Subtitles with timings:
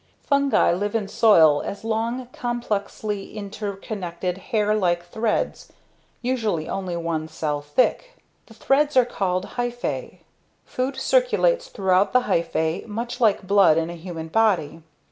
[0.23, 5.71] Fungi live in soil as long, complexly interconnected hair like threads
[6.23, 8.17] usually only one cell thick.
[8.47, 10.21] The threads are called "hyphae."
[10.65, 14.81] Food circulates throughout the hyphae much like blood in a human body.